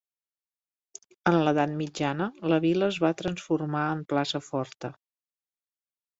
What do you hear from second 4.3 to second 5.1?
forta.